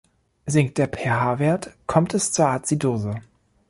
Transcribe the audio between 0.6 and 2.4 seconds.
der pH-Wert, kommt es